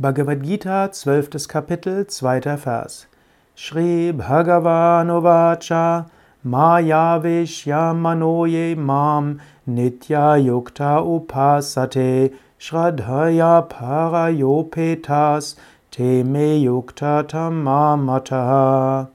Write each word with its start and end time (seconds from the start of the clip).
Bhagavad 0.00 0.44
Gita, 0.44 0.92
12. 0.92 1.48
Kapitel, 1.48 2.06
2. 2.06 2.56
Vers. 2.56 3.08
Shri 3.56 4.12
Bhagavan 4.12 5.10
Ovacha 5.10 6.08
Maya 6.44 7.18
Manoye 7.20 8.76
Mam 8.76 9.40
Nitya 9.66 10.38
Yukta 10.38 11.02
Upasate 11.02 12.32
Shraddhaya 12.60 13.68
Parayopetas 13.68 15.56
Teme 15.90 16.62
Yukta 16.62 17.24
Tamamataha. 17.24 19.08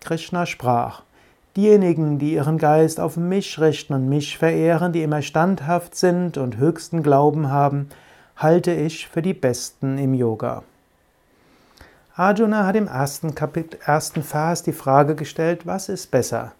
Krishna 0.00 0.46
sprach. 0.46 1.02
Diejenigen, 1.56 2.20
die 2.20 2.34
ihren 2.34 2.58
Geist 2.58 3.00
auf 3.00 3.16
mich 3.16 3.60
richten 3.60 3.94
und 3.94 4.08
mich 4.08 4.38
verehren, 4.38 4.92
die 4.92 5.02
immer 5.02 5.22
standhaft 5.22 5.96
sind 5.96 6.38
und 6.38 6.56
höchsten 6.56 7.02
Glauben 7.02 7.50
haben, 7.50 7.88
halte 8.40 8.72
ich 8.72 9.06
für 9.06 9.20
die 9.20 9.34
Besten 9.34 9.98
im 9.98 10.14
Yoga. 10.14 10.62
Arjuna 12.16 12.66
hat 12.66 12.74
im 12.74 12.86
ersten, 12.86 13.34
Kapitel, 13.34 13.78
ersten 13.84 14.22
Vers 14.22 14.62
die 14.62 14.72
Frage 14.72 15.14
gestellt, 15.14 15.66
was 15.66 15.90
ist 15.90 16.10
besser? 16.10 16.52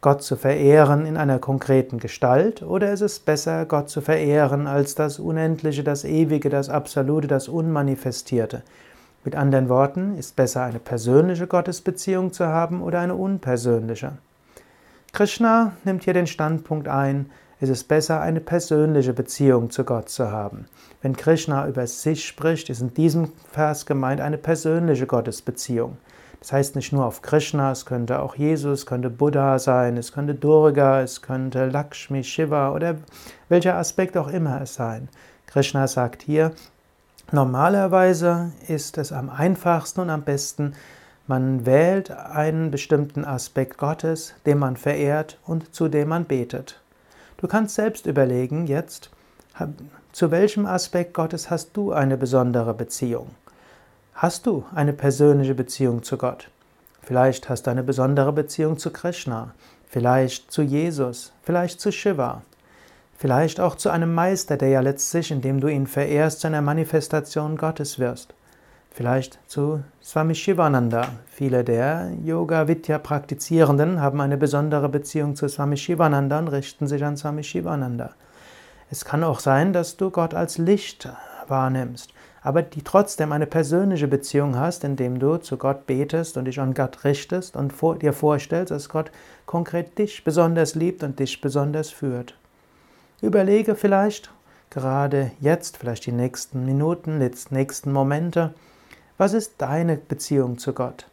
Gott 0.00 0.22
zu 0.22 0.36
verehren 0.36 1.04
in 1.04 1.18
einer 1.18 1.38
konkreten 1.38 1.98
Gestalt 1.98 2.62
oder 2.62 2.92
ist 2.92 3.02
es 3.02 3.18
besser, 3.18 3.66
Gott 3.66 3.90
zu 3.90 4.00
verehren 4.00 4.66
als 4.66 4.94
das 4.94 5.18
Unendliche, 5.18 5.84
das 5.84 6.04
Ewige, 6.04 6.48
das 6.48 6.70
Absolute, 6.70 7.28
das 7.28 7.48
Unmanifestierte? 7.48 8.62
Mit 9.22 9.36
anderen 9.36 9.68
Worten, 9.68 10.16
ist 10.16 10.34
besser 10.34 10.62
eine 10.62 10.78
persönliche 10.78 11.46
Gottesbeziehung 11.46 12.32
zu 12.32 12.46
haben 12.46 12.80
oder 12.80 13.00
eine 13.00 13.14
unpersönliche? 13.14 14.12
Krishna 15.12 15.72
nimmt 15.84 16.04
hier 16.04 16.14
den 16.14 16.26
Standpunkt 16.26 16.88
ein, 16.88 17.30
ist 17.60 17.70
es 17.70 17.84
besser, 17.84 18.20
eine 18.20 18.40
persönliche 18.40 19.12
Beziehung 19.12 19.70
zu 19.70 19.84
Gott 19.84 20.08
zu 20.08 20.30
haben. 20.30 20.66
Wenn 21.02 21.16
Krishna 21.16 21.66
über 21.66 21.86
sich 21.86 22.26
spricht, 22.26 22.70
ist 22.70 22.80
in 22.80 22.94
diesem 22.94 23.32
Vers 23.50 23.86
gemeint 23.86 24.20
eine 24.20 24.38
persönliche 24.38 25.06
Gottesbeziehung. 25.06 25.96
Das 26.40 26.52
heißt 26.52 26.76
nicht 26.76 26.92
nur 26.92 27.04
auf 27.04 27.20
Krishna, 27.22 27.72
es 27.72 27.84
könnte 27.84 28.20
auch 28.20 28.36
Jesus, 28.36 28.80
es 28.80 28.86
könnte 28.86 29.10
Buddha 29.10 29.58
sein, 29.58 29.96
es 29.96 30.12
könnte 30.12 30.34
Durga, 30.34 31.00
es 31.00 31.20
könnte 31.20 31.66
Lakshmi, 31.66 32.22
Shiva 32.22 32.72
oder 32.72 32.96
welcher 33.48 33.76
Aspekt 33.76 34.16
auch 34.16 34.28
immer 34.28 34.60
es 34.62 34.74
sein. 34.74 35.08
Krishna 35.46 35.88
sagt 35.88 36.22
hier, 36.22 36.52
normalerweise 37.32 38.52
ist 38.68 38.98
es 38.98 39.10
am 39.10 39.30
einfachsten 39.30 40.00
und 40.00 40.10
am 40.10 40.22
besten, 40.22 40.74
man 41.26 41.66
wählt 41.66 42.10
einen 42.10 42.70
bestimmten 42.70 43.24
Aspekt 43.24 43.76
Gottes, 43.76 44.34
den 44.46 44.58
man 44.58 44.76
verehrt 44.76 45.38
und 45.44 45.74
zu 45.74 45.88
dem 45.88 46.08
man 46.08 46.24
betet. 46.24 46.80
Du 47.38 47.46
kannst 47.46 47.76
selbst 47.76 48.06
überlegen 48.06 48.66
jetzt, 48.66 49.10
zu 50.10 50.32
welchem 50.32 50.66
Aspekt 50.66 51.14
Gottes 51.14 51.50
hast 51.50 51.70
du 51.76 51.92
eine 51.92 52.16
besondere 52.16 52.74
Beziehung? 52.74 53.30
Hast 54.12 54.46
du 54.46 54.64
eine 54.74 54.92
persönliche 54.92 55.54
Beziehung 55.54 56.02
zu 56.02 56.18
Gott? 56.18 56.50
Vielleicht 57.00 57.48
hast 57.48 57.68
du 57.68 57.70
eine 57.70 57.84
besondere 57.84 58.32
Beziehung 58.32 58.76
zu 58.76 58.90
Krishna, 58.90 59.54
vielleicht 59.88 60.50
zu 60.50 60.62
Jesus, 60.62 61.32
vielleicht 61.44 61.80
zu 61.80 61.92
Shiva, 61.92 62.42
vielleicht 63.16 63.60
auch 63.60 63.76
zu 63.76 63.90
einem 63.90 64.12
Meister, 64.14 64.56
der 64.56 64.70
ja 64.70 64.80
letztlich, 64.80 65.30
indem 65.30 65.60
du 65.60 65.68
ihn 65.68 65.86
verehrst, 65.86 66.40
zu 66.40 66.48
einer 66.48 66.60
Manifestation 66.60 67.56
Gottes 67.56 68.00
wirst. 68.00 68.34
Vielleicht 68.90 69.38
zu 69.46 69.84
Swami 70.02 70.34
Shivananda. 70.34 71.08
Viele 71.30 71.62
der 71.62 72.10
Yoga 72.24 72.66
Vidya 72.66 72.98
Praktizierenden 72.98 74.00
haben 74.00 74.20
eine 74.20 74.36
besondere 74.36 74.88
Beziehung 74.88 75.36
zu 75.36 75.48
Swami 75.48 75.76
Shivananda 75.76 76.38
und 76.38 76.48
richten 76.48 76.88
sich 76.88 77.04
an 77.04 77.16
Swami 77.16 77.44
Shivananda. 77.44 78.10
Es 78.90 79.04
kann 79.04 79.22
auch 79.22 79.40
sein, 79.40 79.72
dass 79.72 79.96
du 79.96 80.10
Gott 80.10 80.34
als 80.34 80.58
Licht 80.58 81.08
wahrnimmst, 81.46 82.12
aber 82.42 82.62
die 82.62 82.82
trotzdem 82.82 83.32
eine 83.32 83.46
persönliche 83.46 84.08
Beziehung 84.08 84.58
hast, 84.58 84.82
indem 84.82 85.18
du 85.18 85.36
zu 85.36 85.58
Gott 85.58 85.86
betest 85.86 86.36
und 86.36 86.46
dich 86.46 86.58
an 86.58 86.74
Gott 86.74 87.04
richtest 87.04 87.56
und 87.56 87.74
dir 88.02 88.12
vorstellst, 88.12 88.70
dass 88.70 88.88
Gott 88.88 89.10
konkret 89.46 89.98
dich 89.98 90.24
besonders 90.24 90.74
liebt 90.74 91.02
und 91.02 91.18
dich 91.18 91.40
besonders 91.40 91.90
führt. 91.90 92.34
Überlege 93.20 93.74
vielleicht, 93.74 94.30
gerade 94.70 95.32
jetzt, 95.40 95.76
vielleicht 95.76 96.06
die 96.06 96.12
nächsten 96.12 96.64
Minuten, 96.64 97.20
die 97.20 97.30
nächsten 97.50 97.92
Momente, 97.92 98.54
was 99.18 99.34
ist 99.34 99.54
deine 99.58 99.96
Beziehung 99.96 100.58
zu 100.58 100.72
Gott? 100.72 101.08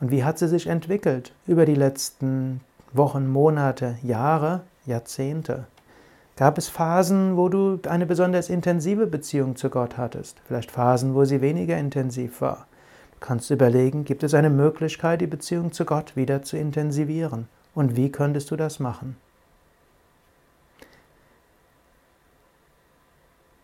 Und 0.00 0.10
wie 0.10 0.24
hat 0.24 0.38
sie 0.38 0.48
sich 0.48 0.66
entwickelt 0.66 1.32
über 1.46 1.64
die 1.64 1.76
letzten 1.76 2.60
Wochen, 2.92 3.28
Monate, 3.28 3.96
Jahre, 4.02 4.62
Jahrzehnte? 4.84 5.66
Gab 6.36 6.58
es 6.58 6.68
Phasen, 6.68 7.36
wo 7.36 7.48
du 7.48 7.78
eine 7.88 8.04
besonders 8.04 8.50
intensive 8.50 9.06
Beziehung 9.06 9.54
zu 9.54 9.70
Gott 9.70 9.96
hattest? 9.96 10.38
Vielleicht 10.44 10.72
Phasen, 10.72 11.14
wo 11.14 11.24
sie 11.24 11.40
weniger 11.40 11.78
intensiv 11.78 12.40
war? 12.40 12.66
Du 13.12 13.20
kannst 13.20 13.50
überlegen, 13.50 14.04
gibt 14.04 14.24
es 14.24 14.34
eine 14.34 14.50
Möglichkeit, 14.50 15.20
die 15.20 15.26
Beziehung 15.26 15.72
zu 15.72 15.84
Gott 15.84 16.16
wieder 16.16 16.42
zu 16.42 16.58
intensivieren? 16.58 17.48
Und 17.74 17.96
wie 17.96 18.10
könntest 18.10 18.50
du 18.50 18.56
das 18.56 18.80
machen? 18.80 19.16